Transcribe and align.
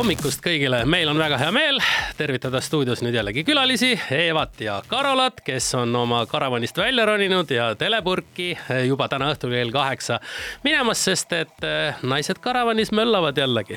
hommikust 0.00 0.40
kõigile, 0.40 0.78
meil 0.88 1.10
on 1.12 1.18
väga 1.20 1.36
hea 1.36 1.50
meel 1.52 1.76
tervitada 2.16 2.62
stuudios 2.64 3.02
nüüd 3.04 3.18
jällegi 3.18 3.42
külalisi, 3.44 3.90
Eevat 4.16 4.62
ja 4.64 4.78
Karolat, 4.88 5.42
kes 5.44 5.66
on 5.76 5.92
oma 5.98 6.22
karavanist 6.30 6.78
välja 6.80 7.04
roninud 7.04 7.52
ja 7.52 7.66
telepurki 7.76 8.54
juba 8.86 9.10
täna 9.12 9.28
õhtul 9.34 9.52
kell 9.52 9.74
kaheksa 9.74 10.16
minemas, 10.64 11.02
sest 11.04 11.34
et 11.36 11.68
eh, 11.68 12.00
naised 12.00 12.40
karavanis 12.40 12.94
möllavad 12.96 13.36
jällegi. 13.42 13.76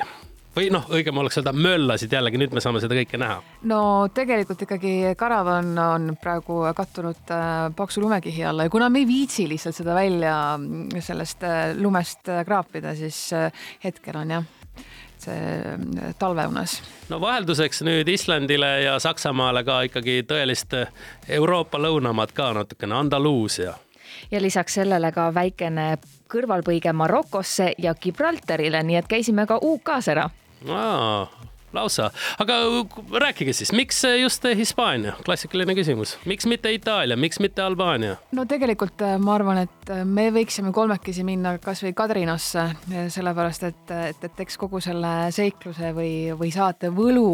Või 0.56 0.70
noh, 0.72 0.88
õigem 0.96 1.20
oleks 1.20 1.42
öelda 1.42 1.52
möllasid 1.52 2.16
jällegi, 2.16 2.40
nüüd 2.40 2.56
me 2.56 2.64
saame 2.64 2.80
seda 2.80 2.96
kõike 2.96 3.20
näha. 3.20 3.42
no 3.68 3.82
tegelikult 4.16 4.64
ikkagi 4.64 4.96
karavan 5.20 5.76
on 5.76 6.10
praegu 6.24 6.62
kattunud 6.78 7.36
äh, 7.36 7.54
paksu 7.76 8.00
lumekihi 8.00 8.48
alla 8.48 8.64
ja 8.64 8.72
kuna 8.72 8.88
me 8.88 9.04
ei 9.04 9.10
viitsi 9.12 9.44
lihtsalt 9.50 9.76
seda 9.76 9.98
välja 9.98 10.36
mm, 10.56 11.04
sellest 11.04 11.44
lumest 11.76 12.32
kraapida, 12.48 12.96
siis 12.96 13.26
hetkel 13.84 14.22
on 14.24 14.38
jah 14.38 14.52
see 15.24 16.12
talveunes. 16.18 16.78
no 17.08 17.20
vahelduseks 17.20 17.82
nüüd 17.86 18.08
Islandile 18.08 18.74
ja 18.84 18.98
Saksamaale 19.02 19.64
ka 19.64 19.80
ikkagi 19.88 20.22
tõelist 20.28 20.76
Euroopa 21.28 21.80
lõunamaad 21.80 22.34
ka 22.36 22.52
natukene, 22.60 22.94
Andaluusia 22.94 23.74
ja 24.30 24.42
lisaks 24.42 24.78
sellele 24.80 25.12
ka 25.12 25.30
väikene 25.34 25.96
kõrvalpõige 26.30 26.92
Marokosse 26.92 27.72
ja 27.78 27.94
Gibraltarile, 27.94 28.82
nii 28.82 28.96
et 29.02 29.10
käisime 29.10 29.46
ka 29.46 29.58
UK-s 29.62 30.12
ära 30.14 30.28
aa, 30.68 31.26
lausa, 31.74 32.10
aga 32.42 32.58
rääkige 33.20 33.52
siis, 33.56 33.72
miks 33.72 34.02
just 34.20 34.44
Hispaania, 34.56 35.14
klassikaline 35.24 35.74
küsimus, 35.76 36.16
miks 36.28 36.46
mitte 36.50 36.72
Itaalia, 36.72 37.16
miks 37.16 37.40
mitte 37.42 37.62
Albaania? 37.62 38.16
no 38.34 38.44
tegelikult 38.48 39.02
äh, 39.04 39.16
ma 39.20 39.34
arvan, 39.38 39.62
et 39.64 39.92
äh, 39.92 40.04
me 40.04 40.28
võiksime 40.34 40.72
kolmekesi 40.74 41.24
minna 41.26 41.56
kasvõi 41.62 41.94
Kadrinasse, 41.96 42.66
äh, 42.92 43.08
sellepärast 43.12 43.66
et, 43.70 43.94
et, 44.10 44.28
et 44.28 44.44
eks 44.44 44.58
kogu 44.60 44.80
selle 44.84 45.14
seikluse 45.34 45.92
või, 45.96 46.14
või 46.38 46.52
saate 46.54 46.90
võlu 46.94 47.26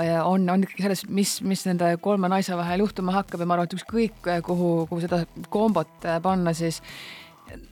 on, 0.00 0.48
on 0.50 0.66
ikkagi 0.66 0.84
selles, 0.84 1.04
mis, 1.08 1.38
mis 1.46 1.64
nende 1.68 1.94
kolme 2.02 2.28
naise 2.30 2.56
vahel 2.58 2.84
juhtuma 2.84 3.14
hakkab. 3.18 3.42
Ja 3.42 3.48
ma 3.48 3.56
arvan, 3.56 3.70
et 3.70 3.76
ükskõik 3.78 4.28
kuhu, 4.46 4.70
kuhu 4.90 5.00
seda 5.04 5.22
kombot 5.52 6.08
panna, 6.22 6.54
siis 6.56 6.80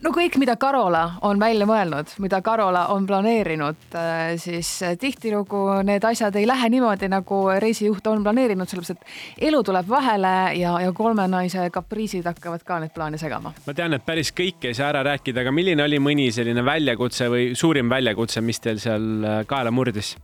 no 0.05 0.12
kõik, 0.15 0.39
mida 0.41 0.57
Karola 0.61 1.19
on 1.27 1.41
välja 1.41 1.67
mõelnud, 1.69 2.12
mida 2.23 2.41
Karola 2.45 2.87
on 2.95 3.07
planeerinud, 3.09 3.81
äh, 3.95 4.35
siis 4.41 4.70
äh, 4.87 4.97
tihtilugu 5.01 5.83
need 5.87 6.05
asjad 6.05 6.37
ei 6.39 6.47
lähe 6.48 6.70
niimoodi, 6.73 7.11
nagu 7.12 7.41
reisijuht 7.61 8.07
on 8.11 8.23
planeerinud, 8.27 8.70
sellepärast 8.70 8.97
et 8.97 9.48
elu 9.51 9.62
tuleb 9.67 9.91
vahele 9.91 10.35
ja, 10.59 10.77
ja 10.85 10.93
kolme 10.97 11.29
naise 11.31 11.69
kapriisid 11.75 12.27
hakkavad 12.29 12.65
ka 12.67 12.81
neid 12.83 12.95
plaane 12.95 13.19
segama. 13.19 13.55
ma 13.67 13.75
tean, 13.75 13.97
et 13.97 14.07
päris 14.07 14.33
kõike 14.33 14.73
ei 14.73 14.79
saa 14.79 14.93
ära 14.93 15.05
rääkida, 15.12 15.43
aga 15.45 15.55
milline 15.55 15.85
oli 15.85 16.01
mõni 16.03 16.31
selline 16.35 16.65
väljakutse 16.65 17.31
või 17.33 17.53
suurim 17.59 17.91
väljakutse, 17.91 18.45
mis 18.45 18.63
teil 18.63 18.83
seal 18.83 19.09
äh, 19.25 19.45
kaela 19.48 19.75
murdis? 19.75 20.17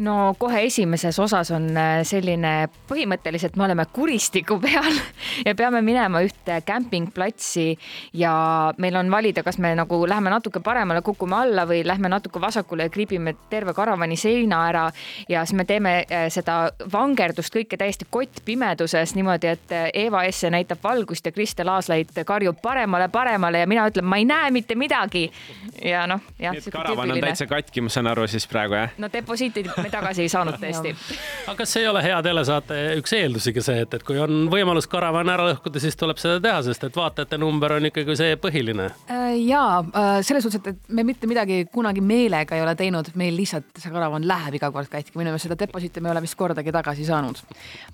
No 0.00 0.34
kohe 0.38 0.62
esimeses 0.64 1.18
osas 1.18 1.50
on 1.52 1.68
äh, 1.76 2.00
selline, 2.08 2.68
põhimõtteliselt 2.88 3.56
me 3.60 3.66
oleme 3.66 3.84
kuristiku 3.92 4.56
peal 4.64 4.96
ja 5.44 5.54
peame 5.56 5.82
minema 5.84 6.22
ühte 6.24 6.60
kämpingplatsi 6.66 7.66
ja 8.16 8.32
meil 8.80 8.96
on 8.96 9.10
valida, 9.12 9.44
kas 9.46 9.60
me 9.60 9.74
nagu 9.76 10.00
läheme 10.08 10.32
natuke 10.32 10.62
paremale, 10.64 11.02
kukume 11.04 11.36
alla 11.42 11.66
või 11.68 11.82
lähme 11.86 12.08
natuke 12.12 12.40
vasakule 12.40 12.88
ja 12.88 12.92
kriibime 12.92 13.34
terve 13.52 13.74
karavani 13.76 14.16
seina 14.20 14.62
ära 14.68 14.86
ja 15.28 15.44
siis 15.44 15.58
me 15.58 15.66
teeme 15.68 15.94
äh, 16.02 16.28
seda 16.32 16.70
vangerdust 16.92 17.54
kõike 17.54 17.76
täiesti 17.80 18.08
kottpimeduses 18.10 19.14
niimoodi, 19.18 19.52
et 19.52 19.76
äh, 19.76 19.90
Eva 20.06 20.24
Esse 20.28 20.50
näitab 20.50 20.80
valgust 20.84 21.28
ja 21.28 21.32
Kristel 21.32 21.68
Aaslait 21.68 22.22
karjub 22.26 22.60
paremale, 22.62 23.10
paremale 23.12 23.64
ja 23.64 23.68
mina 23.68 23.84
ütlen, 23.90 24.08
ma 24.08 24.20
ei 24.20 24.24
näe 24.24 24.50
mitte 24.50 24.74
midagi. 24.74 25.28
ja 25.84 26.06
noh, 26.08 26.24
jah. 26.38 26.56
nii 26.56 26.64
et 26.64 26.72
karavan 26.72 27.12
on 27.12 27.20
täitsa 27.20 27.46
katki, 27.50 27.84
ma 27.84 27.92
saan 27.92 28.08
aru 28.08 28.26
siis 28.30 28.48
praegu 28.48 28.80
jah? 28.80 28.96
no 28.98 29.12
deposiiti 29.90 30.00
tagasi 30.00 30.22
ei 30.22 30.32
saanud 30.32 30.58
tõesti 30.60 30.94
aga 31.46 31.56
kas 31.58 31.76
ei 31.76 31.86
ole 31.88 32.02
hea 32.04 32.18
telesaate 32.22 32.78
üks 33.00 33.12
eeldusi 33.16 33.52
ka 33.54 33.62
see, 33.64 33.84
et, 33.84 33.94
et 33.96 34.04
kui 34.06 34.18
on 34.20 34.46
võimalus 34.52 34.88
karavan 34.90 35.28
ära 35.32 35.46
lõhkuda, 35.48 35.80
siis 35.82 35.96
tuleb 35.98 36.20
seda 36.20 36.40
teha, 36.42 36.60
sest 36.66 36.84
et 36.86 36.96
vaatajate 36.96 37.38
number 37.40 37.74
on 37.76 37.88
ikkagi 37.90 38.16
see 38.18 38.36
põhiline. 38.40 38.90
Äh, 39.10 39.34
ja 39.48 39.62
äh, 39.82 40.10
selles 40.26 40.44
suhtes, 40.46 40.60
et, 40.62 40.76
et 40.76 40.94
me 40.94 41.04
mitte 41.06 41.28
midagi 41.30 41.64
kunagi 41.72 42.02
meelega 42.04 42.56
ei 42.56 42.64
ole 42.64 42.74
teinud, 42.78 43.12
meil 43.20 43.36
lihtsalt 43.38 43.80
see 43.82 43.92
karavan 43.92 44.26
läheb 44.28 44.58
iga 44.60 44.70
kord 44.74 44.90
katki, 44.92 45.16
minu 45.18 45.32
meelest 45.32 45.48
seda 45.48 45.58
deposiiti 45.60 46.02
me 46.02 46.10
ei 46.10 46.14
ole 46.14 46.24
vist 46.26 46.38
kordagi 46.38 46.74
tagasi 46.74 47.06
saanud. 47.08 47.42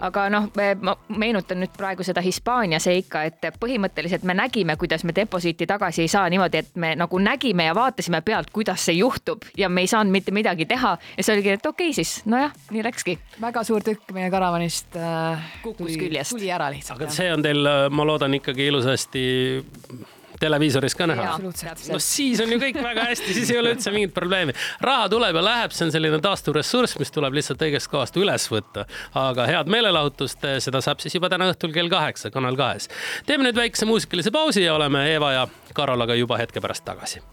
aga 0.06 0.26
noh, 0.32 0.50
ma 0.82 0.97
meenutan 1.09 1.60
nüüd 1.62 1.75
praegu 1.76 2.04
seda 2.06 2.25
Hispaania 2.25 2.81
seika, 2.82 3.25
et 3.28 3.48
põhimõtteliselt 3.60 4.26
me 4.28 4.37
nägime, 4.37 4.76
kuidas 4.76 5.04
me 5.04 5.15
deposiiti 5.16 5.66
tagasi 5.69 6.04
ei 6.04 6.12
saa 6.12 6.28
niimoodi, 6.32 6.65
et 6.65 6.76
me 6.76 6.94
nagu 6.98 7.21
nägime 7.22 7.69
ja 7.69 7.75
vaatasime 7.76 8.21
pealt, 8.26 8.50
kuidas 8.53 8.84
see 8.88 8.98
juhtub 9.00 9.44
ja 9.56 9.69
me 9.69 9.84
ei 9.84 9.91
saanud 9.91 10.12
mitte 10.12 10.34
midagi 10.34 10.66
teha 10.69 10.97
ja 11.16 11.25
see 11.25 11.37
oligi, 11.37 11.56
et 11.56 11.66
okei 11.66 11.85
okay,, 11.85 11.85
siis 11.97 12.19
nojah, 12.26 12.52
nii 12.74 12.84
läkski. 12.86 13.19
väga 13.41 13.64
suur 13.66 13.84
tükk 13.86 14.12
meie 14.16 14.30
karavanist 14.32 14.97
äh, 14.98 15.47
kukkus 15.62 15.97
küljest. 16.00 16.34
tuli 16.34 16.50
ära 16.50 16.70
lihtsalt. 16.74 17.00
aga 17.00 17.12
see 17.14 17.32
on 17.32 17.42
teil, 17.44 17.62
äh, 17.66 17.86
ma 17.91 18.06
loodan 18.08 18.34
ikkagi 18.38 18.70
ilusasti 18.72 19.24
televiisoris 20.41 20.94
ka 20.94 21.06
näha. 21.06 21.38
no 21.92 21.98
siis 22.02 22.41
on 22.44 22.52
ju 22.52 22.58
kõik 22.60 22.78
väga 22.82 23.06
hästi, 23.10 23.34
siis 23.36 23.50
ei 23.54 23.60
ole 23.60 23.72
üldse 23.74 23.92
mingit 23.94 24.14
probleemi. 24.14 24.54
raha 24.84 25.08
tuleb 25.12 25.38
ja 25.41 25.44
läheb, 25.44 25.74
see 25.76 25.86
on 25.88 25.94
selline 25.94 26.20
taastuv 26.24 26.58
ressurss, 26.58 26.98
mis 27.00 27.12
tuleb 27.14 27.38
lihtsalt 27.38 27.62
õigest 27.69 27.91
kohast 27.92 28.16
üles 28.20 28.48
võtta. 28.53 28.86
aga 29.14 29.48
head 29.50 29.72
meelelahutust, 29.72 30.44
äh, 30.44 30.58
seda 30.64 30.82
saab 30.84 31.04
siis 31.04 31.16
juba 31.18 31.30
täna 31.32 31.50
õhtul 31.53 31.74
kell 31.76 31.92
kaheksa 31.92 32.30
Kanal 32.34 32.56
kahes. 32.56 32.91
teeme 33.26 33.48
nüüd 33.48 33.56
väikse 33.56 33.88
muusikalise 33.88 34.34
pausi 34.34 34.66
ja 34.66 34.74
oleme 34.74 35.06
Eeva 35.12 35.32
ja 35.32 35.47
Karolaga 35.74 36.14
juba 36.14 36.41
hetke 36.42 36.60
pärast 36.60 36.84
tagasi. 36.84 37.24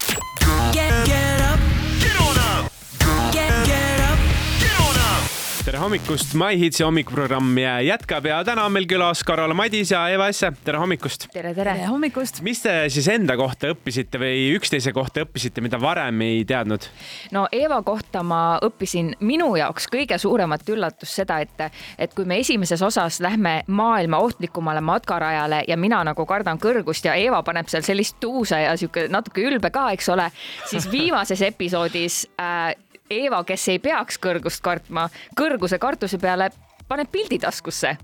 Tere 5.63 5.79
hommikust, 5.79 6.33
My 6.35 6.57
Hitsi 6.59 6.83
hommikuprogramm 6.83 7.55
jätkab 7.85 8.25
ja 8.27 8.41
täna 8.43 8.65
on 8.67 8.73
meil 8.75 8.83
külas 8.89 9.21
Karola 9.23 9.55
Madis 9.55 9.93
ja 9.93 10.01
Eva 10.11 10.27
Esse. 10.27 10.49
tere 10.65 10.81
hommikust. 10.81 11.29
tere, 11.31 11.53
tere, 11.55 11.75
tere 11.77 11.87
hommikust. 11.87 12.41
mis 12.43 12.59
te 12.59 12.73
siis 12.91 13.07
enda 13.07 13.37
kohta 13.39 13.71
õppisite 13.71 14.19
või 14.19 14.41
üksteise 14.57 14.91
kohta 14.91 15.23
õppisite, 15.23 15.63
mida 15.63 15.79
varem 15.79 16.19
ei 16.25 16.43
teadnud? 16.43 16.83
no 17.31 17.45
Eva 17.51 17.79
kohta 17.87 18.25
ma 18.27 18.59
õppisin 18.65 19.13
minu 19.23 19.53
jaoks 19.55 19.87
kõige 19.93 20.19
suuremat 20.19 20.67
üllatust 20.67 21.23
seda, 21.23 21.39
et, 21.39 21.67
et 21.97 22.11
kui 22.11 22.27
me 22.27 22.41
esimeses 22.43 22.83
osas 22.83 23.21
lähme 23.23 23.61
maailma 23.67 24.19
ohtlikumale 24.19 24.83
matkarajale 24.83 25.63
ja 25.67 25.79
mina 25.79 26.03
nagu 26.03 26.27
kardan 26.27 26.59
kõrgust 26.59 27.07
ja 27.07 27.15
Eva 27.15 27.39
paneb 27.43 27.71
seal 27.71 27.87
sellist 27.87 28.19
tuusa 28.19 28.59
ja 28.65 28.75
sihuke 28.75 29.07
natuke 29.07 29.47
ülbe 29.47 29.71
ka, 29.71 29.93
eks 29.95 30.11
ole, 30.11 30.27
siis 30.67 30.91
viimases 30.97 31.47
episoodis 31.53 32.25
äh, 32.35 32.73
Eeva, 33.11 33.43
kes 33.43 33.67
ei 33.73 33.79
peaks 33.83 34.19
kõrgust 34.21 34.63
kartma, 34.63 35.09
kõrguse 35.39 35.79
kartuse 35.81 36.19
peale 36.21 36.49
paneb 36.87 37.09
pildi 37.11 37.39
taskusse. 37.41 37.97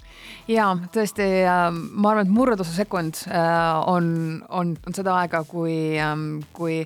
ja 0.47 0.71
tõesti, 0.93 1.27
ma 1.91 2.11
arvan, 2.11 2.27
et 2.27 2.33
murdosa 2.33 2.73
sekund 2.73 3.23
äh, 3.27 3.89
on, 3.89 4.43
on, 4.49 4.75
on 4.87 4.95
seda 4.95 5.15
aega, 5.21 5.43
kui, 5.47 5.97
ähm, 5.99 6.39
kui 6.55 6.81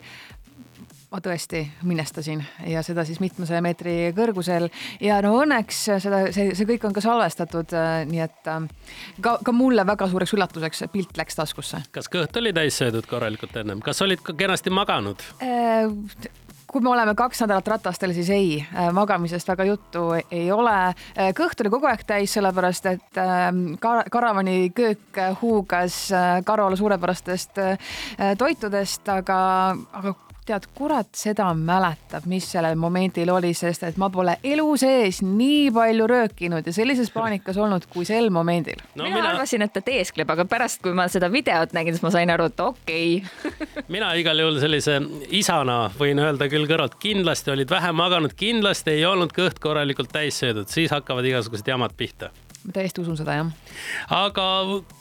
ma 1.13 1.21
tõesti 1.21 1.61
minestasin 1.85 2.41
ja 2.65 2.81
seda 2.85 3.05
siis 3.05 3.19
mitmesaja 3.21 3.61
meetri 3.61 3.95
kõrgusel 4.17 4.65
ja 5.03 5.19
no 5.21 5.35
õnneks 5.43 5.83
seda, 6.01 6.23
see, 6.33 6.55
see 6.57 6.69
kõik 6.73 6.87
on 6.89 6.95
ka 6.95 7.03
salvestatud, 7.05 7.75
äh, 7.77 8.01
nii 8.09 8.23
et 8.25 8.49
ähm, 8.51 8.69
ka, 9.21 9.37
ka 9.45 9.53
mulle 9.55 9.85
väga 9.87 10.09
suureks 10.09 10.33
üllatuseks 10.37 10.87
pilt 10.93 11.17
läks 11.19 11.37
taskusse. 11.37 11.83
kas 11.93 12.09
kõht 12.11 12.41
oli 12.41 12.55
täis 12.55 12.81
söödud 12.81 13.09
korralikult 13.09 13.55
ennem, 13.61 13.83
kas 13.85 14.01
olid 14.05 14.25
ka 14.25 14.35
kenasti 14.37 14.73
maganud 14.73 15.21
äh,? 15.39 16.41
Kui 16.73 16.81
me 16.81 16.89
oleme 16.89 17.13
kaks 17.15 17.43
nädalat 17.43 17.67
ratastel, 17.75 18.13
siis 18.17 18.29
ei, 18.33 18.57
äh, 18.65 18.89
magamisest 18.93 19.47
väga 19.47 19.67
juttu 19.69 20.07
ei 20.17 20.47
ole. 20.51 20.75
Äh, 21.13 21.29
kõht 21.37 21.61
oli 21.61 21.71
kogu 21.73 21.89
aeg 21.89 22.01
täis, 22.09 22.33
sellepärast 22.33 22.89
et 22.89 23.21
ähm, 23.21 23.63
kar 23.81 24.09
karavani 24.11 24.71
köök 24.75 25.21
huugas 25.41 26.07
äh, 26.11 26.41
Karola 26.45 26.75
suurepärastest 26.75 27.59
toitudest, 28.37 29.09
aga, 29.09 29.37
aga 29.93 30.15
tead, 30.47 30.67
kurat 30.75 31.09
seda 31.17 31.49
mäletab, 31.57 32.27
mis 32.29 32.47
sellel 32.51 32.77
momendil 32.79 33.31
oli, 33.33 33.53
sest 33.57 33.85
et 33.87 33.97
ma 34.01 34.09
pole 34.13 34.35
elu 34.43 34.67
sees 34.79 35.21
nii 35.25 35.71
palju 35.75 36.07
röökinud 36.09 36.67
ja 36.67 36.75
sellises 36.75 37.11
paanikas 37.13 37.57
olnud 37.57 37.87
kui 37.91 38.05
sel 38.07 38.29
momendil 38.33 38.79
no,. 38.95 39.03
mina, 39.03 39.15
mina 39.15 39.33
arvasin, 39.33 39.65
et 39.65 39.73
ta 39.73 39.83
teeskleb, 39.85 40.29
aga 40.29 40.45
pärast, 40.49 40.81
kui 40.83 40.95
ma 40.97 41.07
seda 41.11 41.31
videot 41.33 41.75
nägin, 41.75 41.95
siis 41.95 42.05
ma 42.05 42.13
sain 42.13 42.33
aru, 42.33 42.49
et 42.51 42.63
okei 42.65 43.09
okay. 43.23 43.83
mina 43.95 44.13
igal 44.19 44.39
juhul 44.43 44.61
sellise 44.63 44.99
isana 45.33 45.79
võin 45.99 46.21
öelda 46.23 46.49
küll 46.51 46.69
kõrvalt, 46.69 46.99
kindlasti 47.01 47.53
olid 47.55 47.71
vähe 47.73 47.93
maganud, 47.95 48.35
kindlasti 48.37 48.97
ei 48.97 49.05
olnud 49.09 49.35
kõht 49.35 49.61
korralikult 49.63 50.13
täis 50.13 50.39
söödud, 50.43 50.71
siis 50.71 50.93
hakkavad 50.93 51.27
igasugused 51.29 51.67
jamad 51.67 51.95
pihta 51.97 52.31
ma 52.63 52.75
täiesti 52.75 53.03
usun 53.03 53.17
seda, 53.19 53.37
jah. 53.39 53.51
aga 54.13 54.47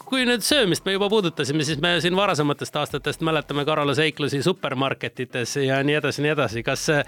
kui 0.03 0.25
nüüd 0.27 0.45
söömist 0.45 0.85
me 0.85 0.95
juba 0.97 1.09
puudutasime, 1.11 1.65
siis 1.67 1.81
me 1.83 1.95
siin 2.03 2.15
varasematest 2.17 2.75
aastatest 2.81 3.25
mäletame 3.25 3.65
Karola 3.65 3.95
seiklusi 3.97 4.43
supermarketites 4.43 5.57
ja 5.63 5.81
nii 5.83 5.99
edasi, 6.01 6.25
nii 6.25 6.35
edasi. 6.35 6.63
kas 6.63 6.87
eh, 6.93 7.03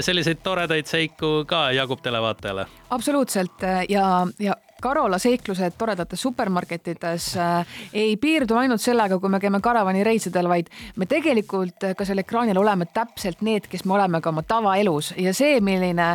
selliseid 0.00 0.42
toredaid 0.42 0.90
seiku 0.90 1.42
ka 1.48 1.70
jagub 1.76 2.02
televaatajale? 2.04 2.66
absoluutselt 2.90 3.64
ja, 3.88 4.26
ja 4.38 4.56
Karola 4.82 5.18
seiklused 5.22 5.76
toredates 5.78 6.22
supermarketides 6.22 7.36
äh, 7.38 7.66
ei 7.94 8.16
piirdu 8.16 8.56
ainult 8.58 8.82
sellega, 8.82 9.20
kui 9.22 9.30
me 9.30 9.38
käime 9.40 9.60
karavanireisidel, 9.62 10.48
vaid 10.50 10.72
me 10.98 11.06
tegelikult 11.06 11.86
ka 11.98 12.06
seal 12.08 12.18
ekraanil 12.24 12.58
oleme 12.58 12.88
täpselt 12.90 13.44
need, 13.46 13.68
kes 13.70 13.86
me 13.86 13.94
oleme 13.94 14.18
ka 14.20 14.32
oma 14.32 14.42
tavaelus 14.42 15.12
ja 15.22 15.30
see, 15.38 15.60
milline 15.62 16.08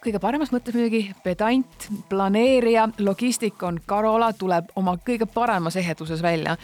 kõige 0.00 0.20
paremas 0.20 0.50
mõttes 0.52 0.74
muidugi 0.74 1.10
pedant, 1.24 1.86
planeerija, 2.08 2.86
logistik 3.04 3.60
on 3.66 3.80
Karola, 3.86 4.30
tuleb 4.32 4.70
oma 4.80 4.96
kõige 5.04 5.26
paremas 5.28 5.76
eheduses 5.76 6.22
välja. 6.22 6.56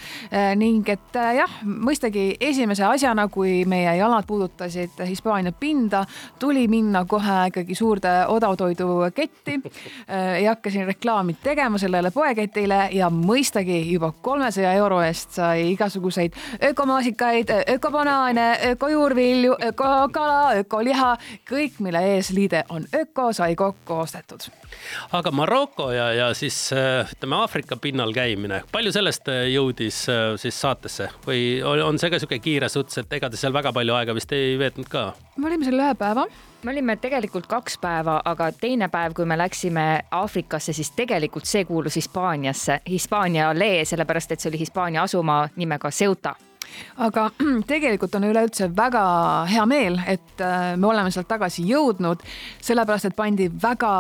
ning 0.56 0.88
et 0.88 1.18
jah, 1.36 1.58
mõistagi 1.64 2.36
esimese 2.40 2.84
asjana, 2.84 3.28
kui 3.28 3.64
meie 3.64 3.96
jalad 3.96 4.26
puudutasid 4.26 5.00
Hispaania 5.06 5.52
pinda, 5.52 6.04
tuli 6.38 6.68
minna 6.68 7.04
kohe 7.04 7.48
ikkagi 7.48 7.74
suurde 7.74 8.08
odavtoiduketti. 8.28 9.60
ei 10.36 10.46
hakka 10.46 10.70
siin 10.70 10.86
reklaami 10.86 11.36
tegema 11.42 11.78
sellele 11.78 12.10
poeketile 12.10 12.88
ja 12.92 13.10
mõistagi 13.10 13.82
juba 13.92 14.12
kolmesaja 14.22 14.72
euro 14.72 15.02
eest 15.02 15.36
sai 15.36 15.72
igasuguseid 15.72 16.32
ökomaasikaid, 16.70 17.50
ökobanaane, 17.74 18.58
ökojuurvilju, 18.72 19.56
ökokala, 19.68 20.52
ökoliha, 20.62 21.16
kõik, 21.50 21.80
mille 21.80 22.04
eesliide 22.16 22.64
on 22.68 22.86
öko 22.94 23.25
euro 23.26 23.32
sai 23.32 23.56
kokku 23.56 23.94
ostetud. 23.94 24.40
aga 25.12 25.30
Maroko 25.30 25.90
ja, 25.92 26.12
ja 26.12 26.34
siis 26.34 26.72
äh, 26.72 27.08
ütleme 27.12 27.36
Aafrika 27.36 27.76
pinnal 27.76 28.12
käimine, 28.14 28.62
palju 28.72 28.92
sellest 28.92 29.28
äh, 29.28 29.46
jõudis 29.50 30.04
äh, 30.08 30.36
siis 30.38 30.60
saatesse 30.60 31.08
või 31.26 31.62
on 31.64 31.98
see 31.98 32.10
ka 32.10 32.20
sihuke 32.22 32.38
kiire 32.38 32.68
suts, 32.68 32.98
et 32.98 33.12
ega 33.12 33.30
te 33.30 33.36
seal 33.36 33.52
väga 33.52 33.72
palju 33.72 33.94
aega 33.94 34.14
vist 34.14 34.32
ei 34.32 34.54
veetnud 34.58 34.88
ka? 34.88 35.12
me 35.36 35.50
olime 35.50 35.66
seal 35.66 35.80
ühe 35.80 35.94
päeva 35.98 36.26
me 36.62 36.72
olime 36.72 36.96
tegelikult 37.02 37.46
kaks 37.46 37.78
päeva, 37.82 38.20
aga 38.24 38.50
teine 38.52 38.88
päev, 38.88 39.14
kui 39.14 39.26
me 39.26 39.38
läksime 39.38 39.86
Aafrikasse, 40.10 40.72
siis 40.72 40.90
tegelikult 40.96 41.46
see 41.46 41.64
kuulus 41.64 41.98
Hispaaniasse, 41.98 42.80
Hispaaniale, 42.90 43.84
sellepärast 43.86 44.34
et 44.34 44.42
see 44.42 44.50
oli 44.50 44.62
Hispaania 44.64 45.06
asumaa 45.06 45.48
nimega 45.56 45.90
Ceuta 45.90 46.34
aga 47.06 47.28
tegelikult 47.72 48.14
on 48.18 48.28
üleüldse 48.30 48.70
väga 48.76 49.04
hea 49.50 49.66
meel, 49.66 50.00
et 50.06 50.42
äh, 50.44 50.74
me 50.76 50.90
oleme 50.90 51.12
sealt 51.14 51.28
tagasi 51.30 51.66
jõudnud, 51.68 52.24
sellepärast 52.64 53.10
et 53.10 53.16
pandi 53.18 53.48
väga 53.62 53.92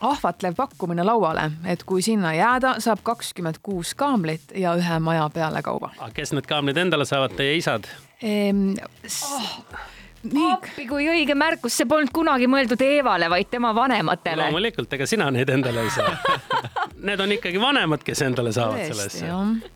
ahvatlev 0.00 0.56
pakkumine 0.58 1.06
lauale, 1.06 1.50
et 1.70 1.84
kui 1.88 2.02
sinna 2.04 2.34
jääda, 2.36 2.76
saab 2.84 3.04
kakskümmend 3.06 3.62
kuus 3.62 3.94
kaamlit 3.98 4.54
ja 4.58 4.76
ühe 4.78 5.00
maja 5.00 5.28
pealekauba. 5.34 5.94
kes 6.14 6.32
need 6.36 6.46
kaamlid 6.50 6.78
endale 6.78 7.08
saavad, 7.08 7.36
teie 7.38 7.58
isad 7.60 7.88
ehm,? 8.22 8.72
Oh 9.04 9.92
nii. 10.32 10.52
appi, 10.52 10.86
kui 10.88 11.06
õige 11.10 11.36
märkus, 11.38 11.76
see 11.78 11.88
polnud 11.88 12.12
kunagi 12.14 12.48
mõeldud 12.50 12.80
Eevale, 12.84 13.28
vaid 13.32 13.50
tema 13.52 13.74
vanematele. 13.76 14.46
loomulikult, 14.46 14.92
ega 14.96 15.08
sina 15.08 15.30
neid 15.34 15.50
endale 15.52 15.84
ei 15.84 15.92
saa 15.94 16.14
Need 17.04 17.20
on 17.20 17.32
ikkagi 17.32 17.60
vanemad, 17.60 18.00
kes 18.04 18.22
endale 18.24 18.52
saavad 18.52 18.86
sellest. 18.88 19.24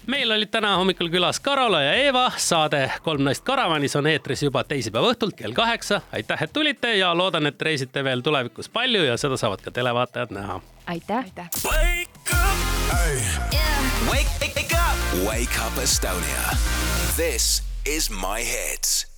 meil 0.07 0.31
olid 0.33 0.49
täna 0.49 0.71
hommikul 0.81 1.11
külas 1.13 1.41
Karola 1.45 1.83
ja 1.83 1.93
Eeva, 1.93 2.31
saade 2.37 2.87
Kolm 3.05 3.27
naist 3.27 3.45
karavanis 3.45 3.97
on 4.01 4.07
eetris 4.09 4.43
juba 4.47 4.63
teisipäeva 4.65 5.13
õhtult 5.13 5.37
kell 5.37 5.53
kaheksa. 5.53 6.01
aitäh, 6.13 6.43
et 6.43 6.53
tulite 6.53 6.95
ja 6.97 7.13
loodan, 7.15 7.47
et 7.47 7.63
reisite 7.63 8.05
veel 8.05 8.25
tulevikus 8.25 8.69
palju 8.73 9.05
ja 9.05 9.17
seda 9.21 9.37
saavad 9.37 9.61
ka 9.61 9.71
televaatajad 9.71 10.33
näha. 10.33 10.61
aitäh, 10.87 11.25
aitäh.. 11.25 11.51
Wake 15.27 15.61
up 15.67 15.79
Estonia. 15.83 16.57
This 17.17 17.63
is 17.85 18.11
my 18.11 18.41
hits 18.45 19.18